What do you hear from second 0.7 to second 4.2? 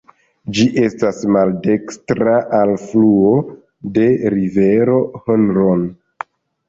estas maldekstra alfluo de